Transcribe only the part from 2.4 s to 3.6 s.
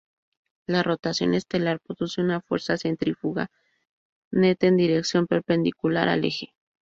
fuerza centrífuga